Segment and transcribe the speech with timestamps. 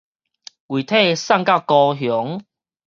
[0.65, 2.41] 遺體送到高雄